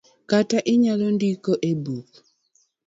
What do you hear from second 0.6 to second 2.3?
inyalo ndike e buge